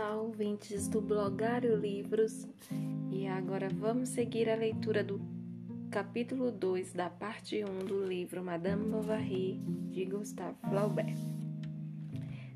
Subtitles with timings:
[0.00, 2.48] Olá, ouvintes do Blogário Livros,
[3.10, 5.20] e agora vamos seguir a leitura do
[5.90, 9.60] capítulo 2 da parte 1 do livro Madame Bovary,
[9.90, 11.18] de Gustave Flaubert.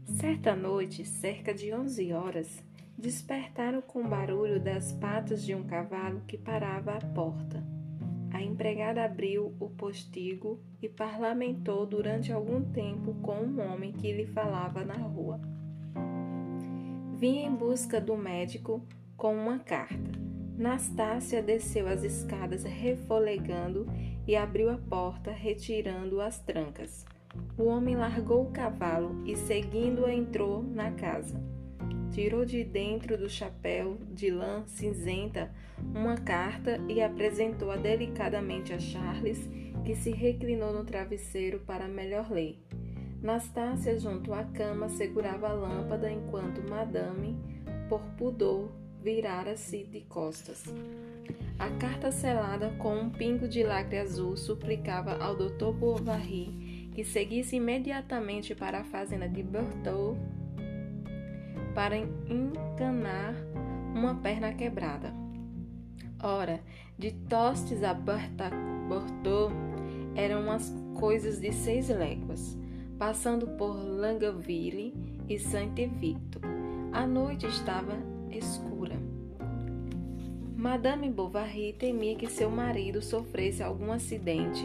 [0.06, 2.64] Certa noite, cerca de 11 horas,
[2.96, 7.62] despertaram com o barulho das patas de um cavalo que parava à porta.
[8.32, 14.24] A empregada abriu o postigo e parlamentou durante algum tempo com um homem que lhe
[14.24, 15.53] falava na rua
[17.24, 20.10] vinha em busca do médico com uma carta.
[20.58, 23.86] Nastácia desceu as escadas refolegando
[24.28, 27.06] e abriu a porta, retirando as trancas.
[27.56, 31.42] O homem largou o cavalo e, seguindo-a, entrou na casa.
[32.12, 35.50] Tirou de dentro do chapéu de lã cinzenta
[35.94, 39.48] uma carta e apresentou-a delicadamente a Charles,
[39.82, 42.58] que se reclinou no travesseiro para melhor ler.
[43.24, 47.38] Nastácia, junto à cama, segurava a lâmpada enquanto Madame,
[47.88, 48.70] por pudor,
[49.02, 50.62] virara-se de costas.
[51.58, 55.72] A carta selada com um pingo de lacre azul suplicava ao Dr.
[55.72, 60.20] Bovary que seguisse imediatamente para a fazenda de Berthaud
[61.74, 63.34] para encanar
[63.94, 65.14] uma perna quebrada.
[66.22, 66.60] Ora,
[66.98, 69.54] de Tostes a Berthaud
[70.14, 72.62] eram as coisas de seis léguas
[72.98, 74.94] passando por Langaville
[75.28, 76.40] e Saint-Vito.
[76.92, 77.98] A noite estava
[78.30, 78.94] escura.
[80.56, 84.64] Madame Bovary temia que seu marido sofresse algum acidente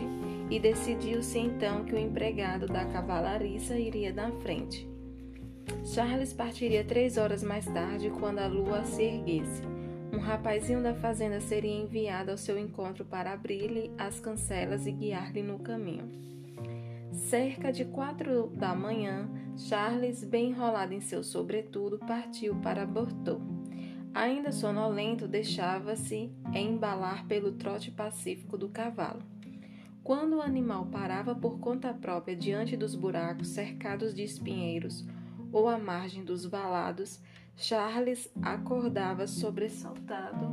[0.49, 4.87] e decidiu-se então que o empregado da cavalariça iria na frente.
[5.85, 9.61] Charles partiria três horas mais tarde, quando a lua se erguesse.
[10.13, 15.43] Um rapazinho da fazenda seria enviado ao seu encontro para abrir-lhe as cancelas e guiar-lhe
[15.43, 16.09] no caminho.
[17.11, 23.41] Cerca de quatro da manhã, Charles, bem enrolado em seu sobretudo, partiu para Bordeaux.
[24.13, 29.21] Ainda sonolento, deixava-se embalar pelo trote pacífico do cavalo.
[30.03, 35.05] Quando o animal parava por conta própria diante dos buracos cercados de espinheiros
[35.51, 37.21] ou à margem dos valados,
[37.55, 40.47] Charles acordava sobressaltado.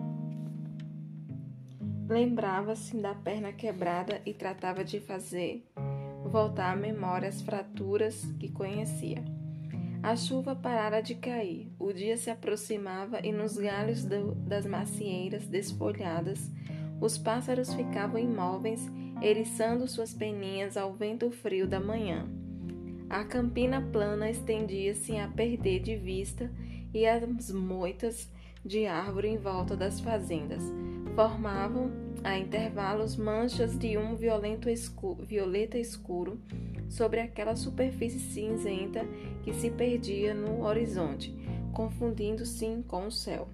[2.09, 5.65] Lembrava-se da perna quebrada e tratava de fazer
[6.29, 9.25] voltar à memória as fraturas que conhecia.
[10.03, 15.47] A chuva parara de cair, o dia se aproximava e nos galhos do, das macieiras
[15.47, 16.51] desfolhadas,
[17.01, 18.89] os pássaros ficavam imóveis,
[19.21, 22.29] eriçando suas peninhas ao vento frio da manhã.
[23.09, 26.51] A campina plana estendia-se a perder de vista
[26.93, 28.31] e as moitas
[28.65, 30.63] de árvore em volta das fazendas
[31.17, 31.91] formavam
[32.23, 34.15] a intervalos manchas de um
[34.69, 36.39] escuro, violeta escuro
[36.91, 39.03] sobre aquela superfície cinzenta
[39.43, 41.35] que se perdia no horizonte,
[41.73, 43.49] confundindo-se com o céu.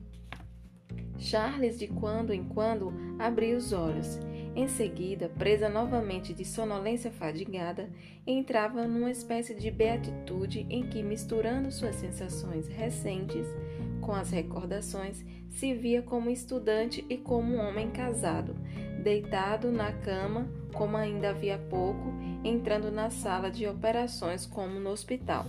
[1.19, 4.19] Charles, de quando em quando, abria os olhos.
[4.57, 7.89] Em seguida, presa novamente de sonolência fadigada,
[8.27, 13.47] entrava numa espécie de beatitude em que, misturando suas sensações recentes
[14.03, 18.55] com as recordações, se via como estudante e como homem casado,
[19.03, 22.13] deitado na cama, como ainda havia pouco,
[22.45, 25.47] entrando na sala de operações como no hospital.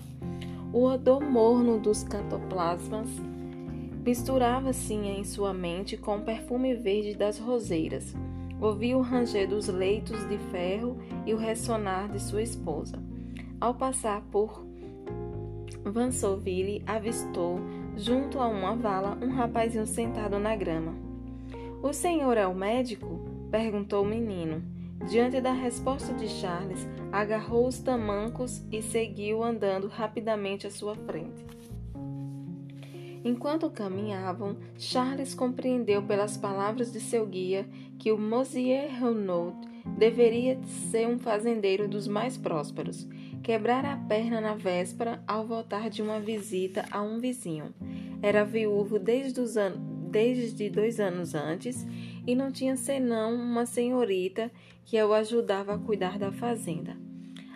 [0.72, 3.10] O odor morno dos catoplasmas
[4.06, 8.14] misturava-se em sua mente com o perfume verde das roseiras.
[8.60, 12.98] Ouvia o ranger dos leitos de ferro e o ressonar de sua esposa.
[13.60, 14.66] Ao passar por
[15.84, 17.60] Vansoville, avistou
[17.96, 20.94] junto a uma vala, um rapazinho sentado na grama.
[21.82, 23.20] O senhor é o médico?
[23.52, 24.64] perguntou o menino.
[25.08, 31.46] Diante da resposta de Charles, agarrou os tamancos e seguiu andando rapidamente à sua frente.
[33.24, 37.68] Enquanto caminhavam, Charles compreendeu pelas palavras de seu guia
[37.98, 39.56] que o Monsieur Renaud
[39.98, 40.60] deveria
[40.92, 43.08] ser um fazendeiro dos mais prósperos
[43.44, 47.74] Quebrara a perna na véspera ao voltar de uma visita a um vizinho.
[48.22, 49.74] Era viúvo desde, os an
[50.10, 51.86] desde dois anos antes
[52.26, 54.50] e não tinha senão uma senhorita
[54.86, 56.96] que o ajudava a cuidar da fazenda.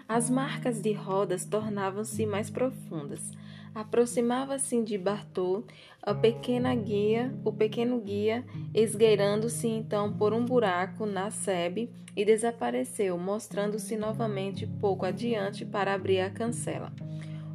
[0.09, 3.31] As marcas de rodas tornavam-se mais profundas.
[3.77, 5.63] Aproximava-se de Bartô,
[6.01, 8.43] a pequena guia, o pequeno guia,
[8.73, 16.21] esgueirando-se então por um buraco na sebe e desapareceu, mostrando-se novamente pouco adiante para abrir
[16.21, 16.91] a cancela.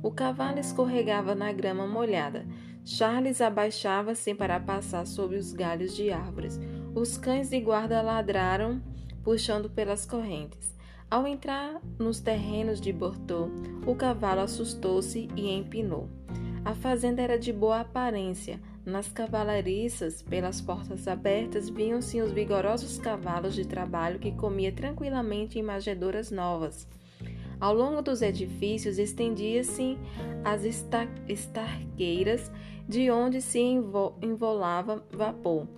[0.00, 2.46] O cavalo escorregava na grama molhada.
[2.84, 6.56] Charles abaixava-se para passar sob os galhos de árvores.
[6.94, 8.80] Os cães de guarda ladraram,
[9.24, 10.71] puxando pelas correntes.
[11.12, 13.52] Ao entrar nos terrenos de Bordeaux,
[13.86, 16.08] o cavalo assustou-se e empinou.
[16.64, 18.58] A fazenda era de boa aparência.
[18.82, 25.62] Nas cavalariças, pelas portas abertas, viam-se os vigorosos cavalos de trabalho que comia tranquilamente em
[25.62, 26.88] manjedouras novas.
[27.60, 29.98] Ao longo dos edifícios estendia-se
[30.42, 32.50] as estarqueiras
[32.88, 35.68] de onde se envolava vapor.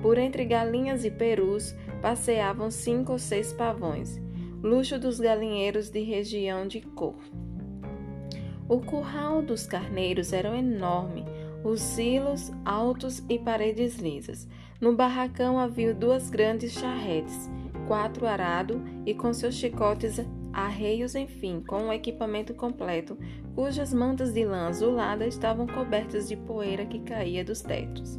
[0.00, 4.18] Por entre galinhas e perus passeavam cinco ou seis pavões,
[4.62, 7.14] luxo dos galinheiros de região de cor.
[8.68, 11.24] O curral dos carneiros era enorme,
[11.64, 14.46] os silos altos e paredes lisas.
[14.80, 17.48] No barracão havia duas grandes charretes,
[17.86, 20.20] quatro arado e com seus chicotes
[20.52, 23.16] arreios, enfim, com um equipamento completo,
[23.54, 28.18] cujas mantas de lã azulada estavam cobertas de poeira que caía dos tetos.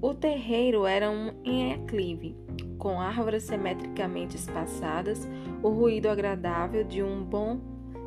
[0.00, 2.36] O terreiro era um em aclive,
[2.84, 5.26] com árvores simetricamente espaçadas,
[5.62, 7.58] o ruído agradável de um bom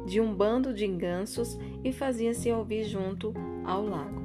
[0.05, 3.33] de um bando de gansos e fazia-se ouvir junto
[3.65, 4.21] ao lago.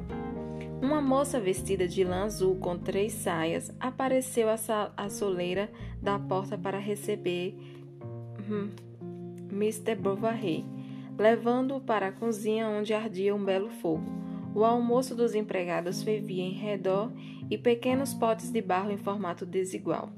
[0.83, 5.71] Uma moça vestida de lã azul com três saias apareceu à soleira
[6.03, 7.57] da porta para receber
[8.47, 8.69] hum,
[9.51, 9.95] Mr.
[9.95, 10.67] Bovary,
[11.19, 14.05] levando-o para a cozinha onde ardia um belo fogo.
[14.55, 17.11] O almoço dos empregados fervia em redor
[17.51, 20.13] e pequenos potes de barro em formato desigual.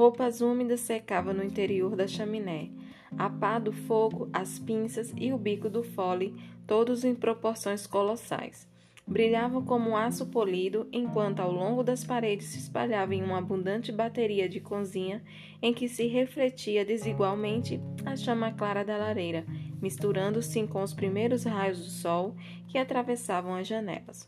[0.00, 2.70] Roupas úmidas secavam no interior da chaminé.
[3.18, 6.34] A pá do fogo, as pinças e o bico do fole,
[6.66, 8.66] todos em proporções colossais
[9.06, 14.48] brilhavam como aço polido, enquanto ao longo das paredes se espalhava em uma abundante bateria
[14.48, 15.22] de cozinha
[15.60, 19.44] em que se refletia desigualmente a chama clara da lareira,
[19.82, 22.34] misturando-se com os primeiros raios do sol
[22.68, 24.26] que atravessavam as janelas.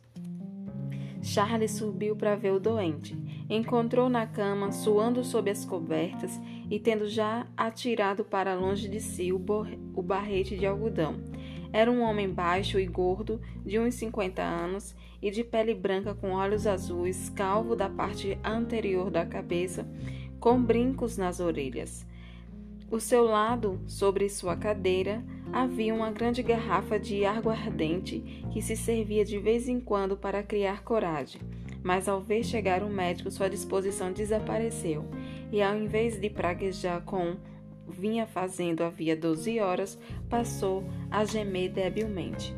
[1.22, 3.16] Charles subiu para ver o doente.
[3.54, 6.40] Encontrou na cama, suando sob as cobertas
[6.70, 9.36] e tendo já atirado para longe de si o,
[9.94, 11.20] o barrete de algodão.
[11.70, 16.30] Era um homem baixo e gordo, de uns 50 anos, e de pele branca com
[16.30, 19.86] olhos azuis, calvo da parte anterior da cabeça,
[20.40, 22.06] com brincos nas orelhas.
[22.90, 25.22] O seu lado, sobre sua cadeira,
[25.52, 30.82] havia uma grande garrafa de aguardente que se servia de vez em quando para criar
[30.82, 31.42] coragem.
[31.82, 35.04] Mas ao ver chegar o médico, sua disposição desapareceu,
[35.50, 37.36] e ao invés de praguejar com
[37.88, 39.98] vinha fazendo havia doze horas,
[40.28, 42.54] passou a gemer debilmente.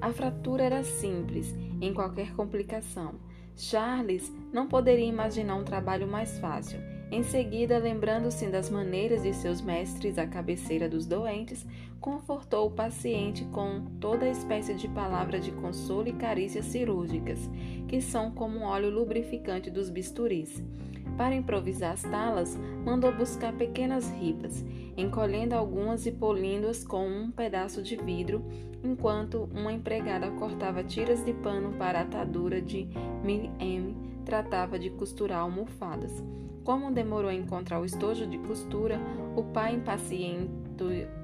[0.00, 3.14] A fratura era simples, em qualquer complicação.
[3.56, 6.93] Charles não poderia imaginar um trabalho mais fácil.
[7.14, 11.64] Em seguida, lembrando-se das maneiras de seus mestres à cabeceira dos doentes,
[12.00, 17.38] confortou o paciente com toda espécie de palavra de consolo e carícias cirúrgicas,
[17.86, 20.60] que são como um óleo lubrificante dos bisturis.
[21.16, 24.64] Para improvisar as talas, mandou buscar pequenas ripas,
[24.96, 28.44] encolhendo algumas e polindo-as com um pedaço de vidro,
[28.82, 32.88] enquanto uma empregada cortava tiras de pano para a atadura de
[33.22, 34.13] M.
[34.24, 36.22] tratava de costurar almofadas.
[36.64, 38.98] Como demorou a encontrar o estojo de costura,
[39.36, 39.78] o pai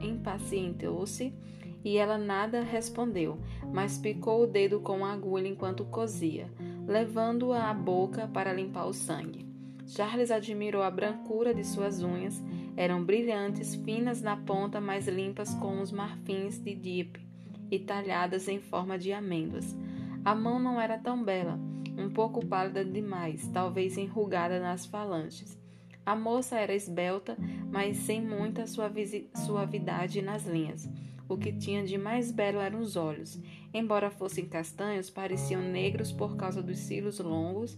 [0.02, 1.34] impacientou-se
[1.82, 3.38] e ela nada respondeu,
[3.72, 6.50] mas picou o dedo com a agulha enquanto cosia,
[6.86, 9.48] levando-a à boca para limpar o sangue.
[9.86, 12.40] Charles admirou a brancura de suas unhas,
[12.76, 17.26] eram brilhantes, finas na ponta, mas limpas com os marfins de Dieppe
[17.70, 19.76] e talhadas em forma de amêndoas.
[20.24, 21.58] A mão não era tão bela,
[21.96, 25.58] um pouco pálida demais, talvez enrugada nas falanges.
[26.04, 27.36] A moça era esbelta,
[27.70, 30.88] mas sem muita suavidade nas linhas.
[31.28, 33.40] O que tinha de mais belo eram os olhos.
[33.72, 37.76] Embora fossem castanhos, pareciam negros por causa dos cílios longos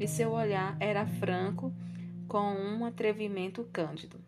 [0.00, 1.72] e seu olhar era franco,
[2.26, 4.18] com um atrevimento cândido.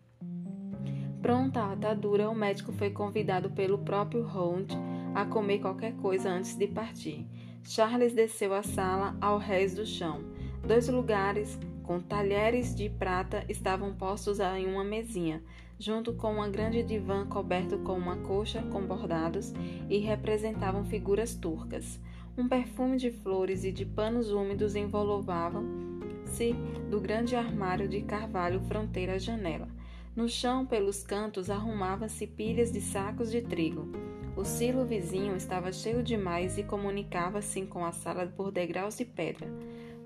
[1.21, 4.73] Pronta a atadura, o médico foi convidado pelo próprio Hound
[5.15, 7.25] a comer qualquer coisa antes de partir.
[7.67, 10.21] Charles desceu a sala ao rés do chão.
[10.65, 15.43] Dois lugares com talheres de prata estavam postos em uma mesinha,
[15.77, 19.53] junto com uma grande divã coberto com uma coxa com bordados
[19.89, 21.99] e representavam figuras turcas.
[22.37, 26.53] Um perfume de flores e de panos úmidos envolvavam-se
[26.89, 29.67] do grande armário de carvalho fronteira à janela.
[30.15, 34.06] No chão, pelos cantos, arrumavam-se pilhas de sacos de trigo.
[34.37, 39.47] O silo vizinho estava cheio demais e comunicava-se com a sala por degraus de pedra.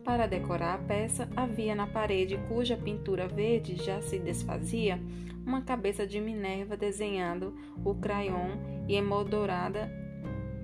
[0.06, 4.98] Para decorar a peça, havia na parede, cuja pintura verde já se desfazia,
[5.46, 8.52] uma cabeça de Minerva desenhando o crayon
[8.88, 9.92] e emoldurada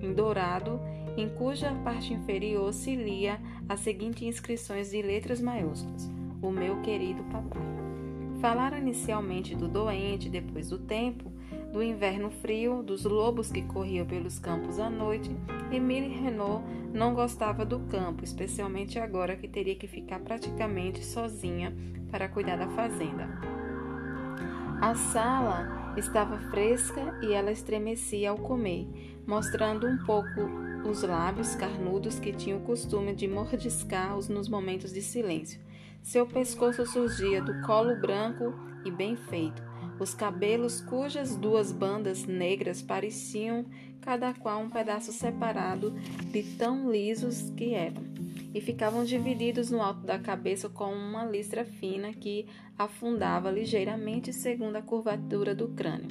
[0.00, 0.80] em dourado
[1.14, 6.08] em cuja parte inferior se lia a seguinte inscrições de letras maiúsculas:
[6.40, 7.62] O meu querido papai.
[8.40, 11.30] Falaram inicialmente do doente, depois do tempo,
[11.72, 15.30] do inverno frio, dos lobos que corriam pelos campos à noite,
[15.70, 21.74] Emile Renault não gostava do campo, especialmente agora que teria que ficar praticamente sozinha
[22.10, 23.28] para cuidar da fazenda.
[24.80, 28.86] A sala estava fresca e ela estremecia ao comer,
[29.26, 30.40] mostrando um pouco
[30.88, 35.60] os lábios carnudos que tinha o costume de mordiscar-os nos momentos de silêncio.
[36.00, 39.62] Seu pescoço surgia do colo branco e bem feito,
[39.98, 43.64] os cabelos cujas duas bandas negras pareciam
[44.00, 45.90] cada qual um pedaço separado
[46.30, 48.02] de tão lisos que eram,
[48.54, 52.46] e ficavam divididos no alto da cabeça com uma listra fina que
[52.78, 56.08] afundava ligeiramente segundo a curvatura do crânio,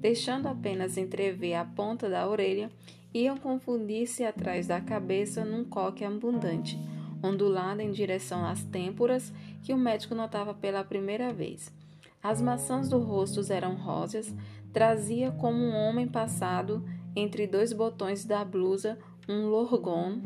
[0.00, 2.70] deixando apenas entrever a ponta da orelha,
[3.12, 6.78] iam confundir-se atrás da cabeça num coque abundante,
[7.22, 9.32] ondulado em direção às têmporas,
[9.62, 11.77] que o médico notava pela primeira vez.
[12.22, 14.34] As maçãs do rosto eram róseas,
[14.72, 16.84] trazia como um homem passado
[17.14, 18.98] entre dois botões da blusa
[19.28, 20.20] um lorgon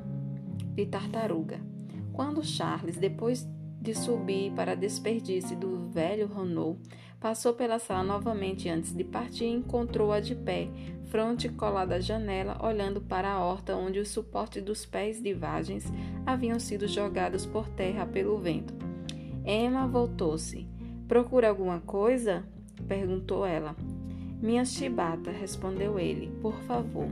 [0.75, 1.61] de tartaruga.
[2.13, 3.47] Quando Charles, depois
[3.81, 6.81] de subir para despedir-se do velho Renault,
[7.19, 10.69] passou pela sala novamente antes de partir encontrou-a de pé,
[11.07, 15.93] fronte colada à janela, olhando para a horta onde os suportes dos pés de vagens
[16.25, 18.73] haviam sido jogados por terra pelo vento.
[19.45, 20.72] Emma voltou-se.
[21.13, 22.43] Procura alguma coisa?
[22.89, 23.77] perguntou ela.
[24.41, 26.33] Minha chibata, respondeu ele.
[26.41, 27.07] Por favor.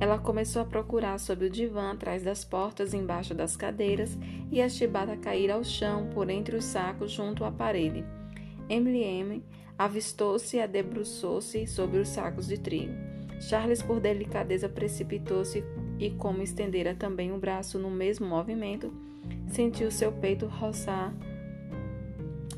[0.00, 4.18] Ela começou a procurar sob o divã, atrás das portas, embaixo das cadeiras,
[4.50, 8.02] e a chibata caíra ao chão, por entre os sacos, junto à parede.
[8.66, 9.44] Emily M.
[9.76, 12.94] avistou-se e debruçou-se sobre os sacos de trigo.
[13.42, 15.62] Charles, por delicadeza, precipitou-se
[15.98, 18.90] e, como estendera também o braço no mesmo movimento,
[19.48, 21.12] sentiu seu peito roçar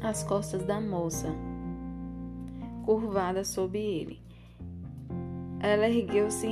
[0.02, 1.35] as costas da moça,
[2.85, 4.21] curvada sob ele.
[5.61, 6.47] Ela ergueu-se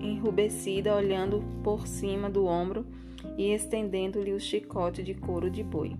[0.00, 2.84] enrubescida, olhando por cima do ombro
[3.38, 5.96] e estendendo-lhe o chicote de couro de boi.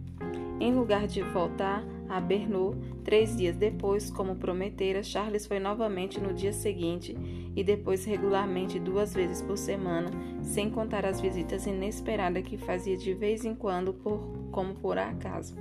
[0.61, 6.35] Em lugar de voltar a Bernot, três dias depois, como prometera, Charles foi novamente no
[6.35, 7.17] dia seguinte
[7.57, 10.11] e depois regularmente duas vezes por semana,
[10.43, 15.57] sem contar as visitas inesperadas que fazia de vez em quando, por, como por acaso.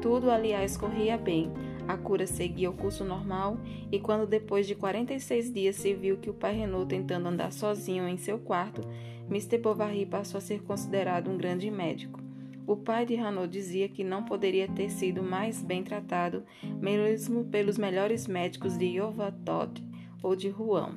[0.00, 1.50] Tudo, aliás, corria bem.
[1.86, 3.58] A cura seguia o curso normal
[3.92, 8.08] e quando depois de 46 dias se viu que o pai Renault tentando andar sozinho
[8.08, 8.80] em seu quarto,
[9.28, 9.58] Mr.
[9.58, 12.20] Bovary passou a ser considerado um grande médico.
[12.66, 16.42] O pai de Renault dizia que não poderia ter sido mais bem tratado,
[16.80, 19.84] mesmo pelos melhores médicos de Yovatot
[20.22, 20.94] ou de Rouen.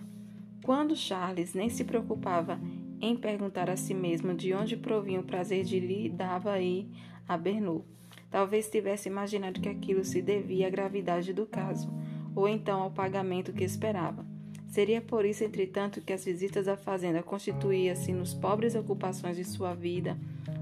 [0.64, 2.58] Quando Charles nem se preocupava
[3.02, 6.90] em perguntar a si mesmo de onde provinha o prazer de lhe dava aí
[7.28, 7.97] a Bernot.
[8.30, 11.92] Talvez tivesse imaginado que aquilo se devia à gravidade do caso,
[12.36, 14.26] ou então ao pagamento que esperava.
[14.68, 19.74] Seria por isso, entretanto, que as visitas à fazenda constituíam-se nos pobres ocupações de sua
[19.74, 20.18] vida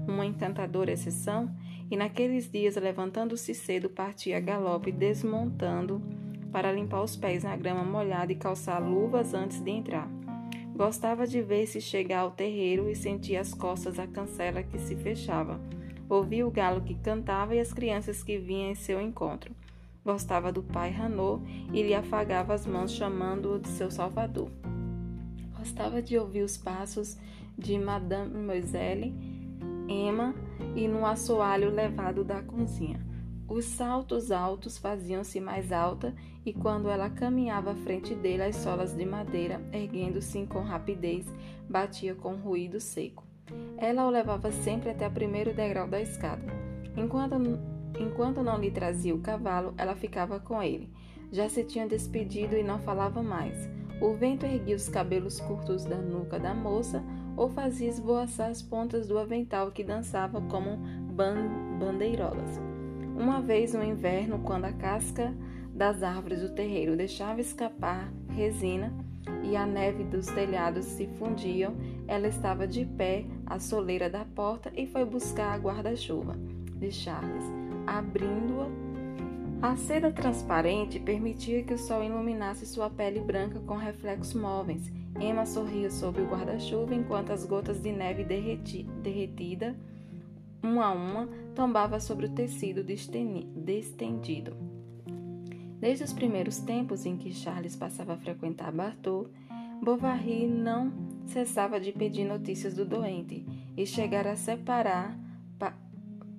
[0.06, 1.50] uma encantadora exceção,
[1.90, 6.00] e naqueles dias, levantando-se cedo, partia a galope, desmontando
[6.52, 10.08] para limpar os pés na grama molhada e calçar luvas antes de entrar.
[10.74, 15.60] Gostava de ver-se chegar ao terreiro e sentia as costas a cancela que se fechava
[16.08, 19.52] Ouvia o galo que cantava e as crianças que vinham em seu encontro.
[20.04, 21.40] Gostava do pai Ranô
[21.72, 24.48] e lhe afagava as mãos chamando-o de seu salvador.
[25.58, 27.18] Gostava de ouvir os passos
[27.58, 29.12] de Madame Moiselle,
[29.88, 30.32] Emma
[30.76, 33.04] e no assoalho levado da cozinha.
[33.48, 38.94] Os saltos altos faziam-se mais alta e quando ela caminhava à frente dele, as solas
[38.94, 41.26] de madeira, erguendo-se com rapidez,
[41.68, 43.25] batia com ruído seco.
[43.78, 46.42] Ela o levava sempre até o primeiro degrau da escada.
[46.96, 47.36] Enquanto,
[47.98, 50.88] enquanto não lhe trazia o cavalo, ela ficava com ele.
[51.30, 53.68] Já se tinha despedido e não falava mais.
[54.00, 57.02] O vento erguia os cabelos curtos da nuca da moça
[57.36, 60.78] ou fazia esvoaçar as pontas do avental que dançava como
[61.78, 62.60] bandeirolas.
[63.16, 65.34] Uma vez no inverno, quando a casca
[65.74, 68.92] das árvores do terreiro deixava escapar resina,
[69.42, 71.74] e a neve dos telhados se fundiam,
[72.06, 76.36] ela estava de pé à soleira da porta e foi buscar a guarda-chuva
[76.78, 77.44] de Charles,
[77.86, 78.68] abrindo-a.
[79.62, 84.92] A seda transparente permitia que o sol iluminasse sua pele branca com reflexos móveis.
[85.18, 89.74] Emma sorria sob o guarda-chuva enquanto as gotas de neve derreti derretida,
[90.62, 94.54] uma a uma, tombavam sobre o tecido destendido.
[95.80, 99.28] Desde os primeiros tempos em que Charles passava a frequentar Bartô,
[99.82, 100.90] Bovary não
[101.26, 103.44] cessava de pedir notícias do doente
[103.76, 105.18] e chegara a separar
[105.58, 105.76] pa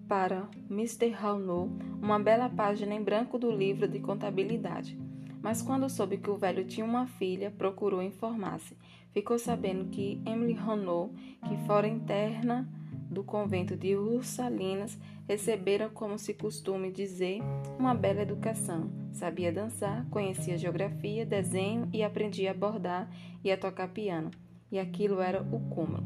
[0.07, 1.09] para Mr.
[1.09, 4.97] Raunot uma bela página em branco do livro de contabilidade.
[5.41, 8.75] Mas quando soube que o velho tinha uma filha, procurou informar-se.
[9.11, 11.13] Ficou sabendo que Emily Renault,
[11.47, 12.67] que fora interna
[13.09, 17.39] do convento de Ursalinas, recebera, como se costume dizer,
[17.79, 18.91] uma bela educação.
[19.11, 23.09] Sabia dançar, conhecia geografia, desenho e aprendia a bordar
[23.43, 24.31] e a tocar piano.
[24.71, 26.03] E aquilo era o cúmulo.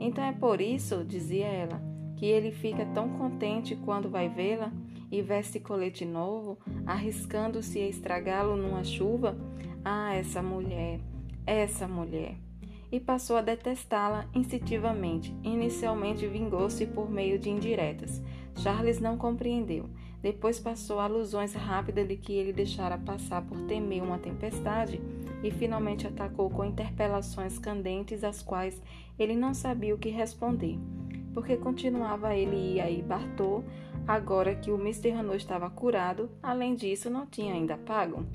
[0.00, 1.82] Então é por isso, dizia ela,
[2.16, 4.72] que ele fica tão contente quando vai vê-la
[5.10, 9.36] e veste colete novo, arriscando-se a estragá-lo numa chuva?
[9.84, 11.00] Ah, essa mulher,
[11.46, 12.36] essa mulher!
[12.90, 15.34] E passou a detestá-la instintivamente.
[15.42, 18.22] Inicialmente vingou-se por meio de indiretas.
[18.56, 19.90] Charles não compreendeu.
[20.22, 25.00] Depois passou alusões rápidas de que ele deixara passar por temer uma tempestade
[25.42, 28.80] e finalmente atacou com interpelações candentes às quais
[29.18, 30.78] ele não sabia o que responder
[31.38, 33.62] porque continuava ele e aí Bartô,
[34.08, 35.10] agora que o Mr.
[35.10, 38.26] Renault estava curado, além disso não tinha ainda pago.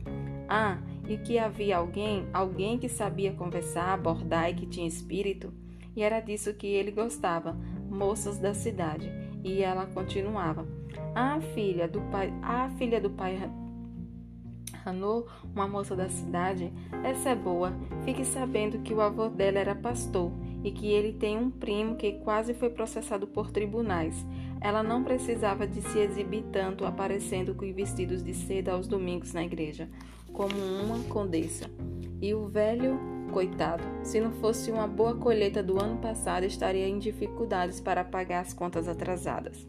[0.47, 5.53] Ah, e que havia alguém, alguém que sabia conversar, abordar e que tinha espírito,
[5.93, 7.57] e era disso que ele gostava,
[7.89, 9.11] moças da cidade.
[9.43, 10.65] E ela continuava:
[11.13, 13.35] "Ah, filha do pai, ah, filha do pai
[14.85, 15.25] Hanô,
[15.55, 16.71] uma moça da cidade,
[17.03, 17.73] essa é boa.
[18.03, 20.31] Fique sabendo que o avô dela era pastor
[20.63, 24.25] e que ele tem um primo que quase foi processado por tribunais.
[24.59, 29.43] Ela não precisava de se exibir tanto aparecendo com vestidos de seda aos domingos na
[29.43, 29.89] igreja,
[30.31, 31.69] como uma condessa.
[32.21, 32.97] E o velho,
[33.31, 38.41] coitado, se não fosse uma boa colheita do ano passado, estaria em dificuldades para pagar
[38.41, 39.67] as contas atrasadas.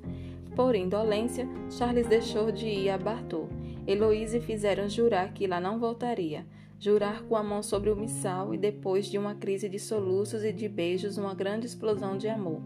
[0.54, 3.48] Por indolência, Charles deixou de ir a Bartô.
[3.86, 6.46] Heloísa fizeram jurar que lá não voltaria.
[6.78, 10.52] Jurar com a mão sobre o missal e depois de uma crise de soluços e
[10.52, 12.60] de beijos, uma grande explosão de amor.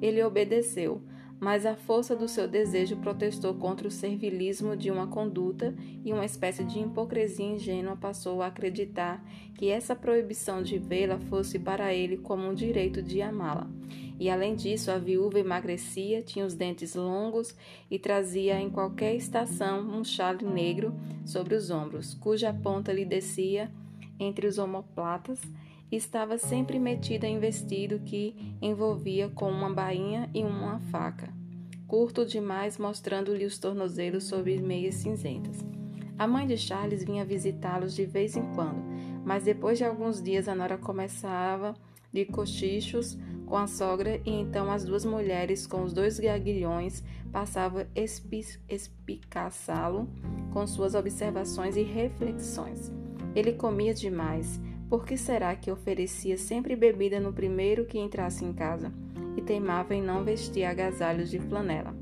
[0.00, 1.02] Ele obedeceu,
[1.40, 5.74] mas a força do seu desejo protestou contra o servilismo de uma conduta
[6.04, 9.24] e uma espécie de hipocrisia ingênua passou a acreditar
[9.54, 13.68] que essa proibição de vê-la fosse para ele como um direito de amá-la.
[14.20, 17.56] E além disso, a viúva emagrecia, tinha os dentes longos
[17.90, 23.72] e trazia em qualquer estação um chale negro sobre os ombros, cuja ponta lhe descia
[24.18, 25.40] entre os omoplatas
[25.90, 31.32] estava sempre metida em vestido que envolvia com uma bainha e uma faca,
[31.86, 35.58] curto demais, mostrando-lhe os tornozelos sob meias cinzentas.
[36.16, 38.82] A mãe de Charles vinha visitá-los de vez em quando,
[39.24, 41.74] mas depois de alguns dias a nora começava
[42.12, 43.18] de cochichos
[43.50, 47.86] com a sogra e então as duas mulheres com os dois gaguilhões passavam a
[48.68, 50.08] espicaçá-lo
[50.52, 52.92] com suas observações e reflexões.
[53.34, 58.52] Ele comia demais, por que será que oferecia sempre bebida no primeiro que entrasse em
[58.52, 58.92] casa
[59.36, 61.92] e teimava em não vestir agasalhos de flanela?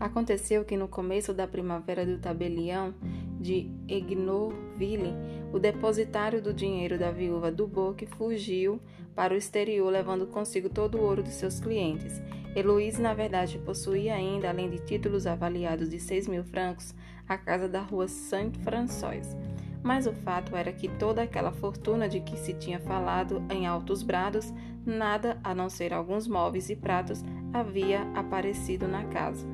[0.00, 2.92] Aconteceu que no começo da primavera do tabelião
[3.40, 5.14] de Egnorville,
[5.52, 8.80] o depositário do dinheiro da viúva Boque fugiu
[9.14, 12.20] para o exterior, levando consigo todo o ouro de seus clientes.
[12.54, 16.94] Heloíse, na verdade, possuía ainda, além de títulos avaliados de seis mil francos,
[17.28, 19.36] a casa da rua Saint-François.
[19.82, 24.02] Mas o fato era que toda aquela fortuna de que se tinha falado em altos
[24.02, 24.52] brados,
[24.84, 29.46] nada a não ser alguns móveis e pratos havia aparecido na casa.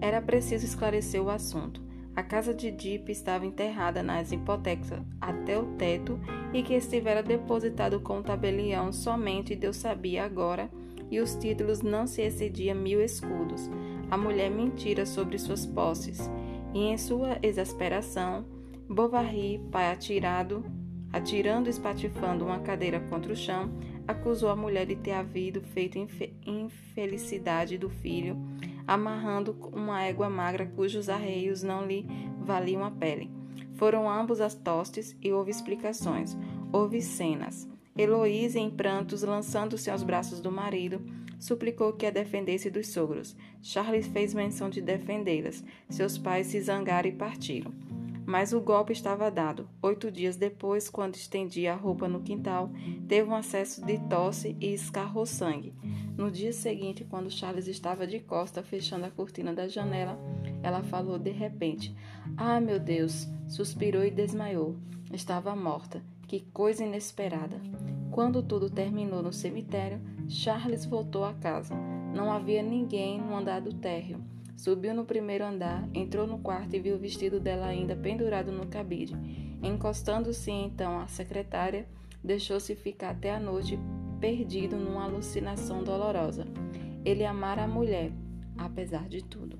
[0.00, 1.85] Era preciso esclarecer o assunto.
[2.16, 6.18] A casa de Deep estava enterrada nas hipotecas até o teto
[6.50, 10.70] e que estivera depositado com o tabelião somente Deus sabia agora,
[11.10, 13.70] e os títulos não se excediam mil escudos.
[14.10, 16.30] A mulher mentira sobre suas posses,
[16.72, 18.46] e em sua exasperação,
[18.88, 20.64] Bovary, pai atirado,
[21.12, 23.70] atirando e espatifando uma cadeira contra o chão,
[24.08, 25.98] acusou a mulher de ter havido feito
[26.46, 28.36] infelicidade do filho,
[28.86, 32.06] amarrando uma égua magra cujos arreios não lhe
[32.40, 33.30] valiam a pele.
[33.74, 36.36] Foram ambos as tostes e houve explicações,
[36.72, 37.68] houve cenas.
[37.96, 41.00] Heloísa, em prantos, lançando-se aos braços do marido,
[41.38, 43.36] suplicou que a defendesse dos sogros.
[43.62, 45.64] Charles fez menção de defendê-las.
[45.88, 47.72] Seus pais se zangaram e partiram.
[48.26, 49.68] Mas o golpe estava dado.
[49.80, 52.68] Oito dias depois, quando estendia a roupa no quintal,
[53.06, 55.72] teve um acesso de tosse e escarrou sangue.
[56.16, 60.18] No dia seguinte, quando Charles estava de costa fechando a cortina da janela,
[60.60, 61.94] ela falou de repente:
[62.36, 63.28] Ah, meu Deus!
[63.46, 64.74] Suspirou e desmaiou.
[65.12, 66.02] Estava morta.
[66.26, 67.60] Que coisa inesperada!
[68.10, 71.76] Quando tudo terminou no cemitério, Charles voltou a casa.
[72.12, 74.35] Não havia ninguém no andar do térreo.
[74.56, 78.66] Subiu no primeiro andar, entrou no quarto e viu o vestido dela ainda pendurado no
[78.66, 79.14] cabide.
[79.62, 81.86] Encostando-se então à secretária,
[82.24, 83.78] deixou-se ficar até a noite
[84.18, 86.46] perdido numa alucinação dolorosa.
[87.04, 88.10] Ele amara a mulher,
[88.56, 89.58] apesar de tudo.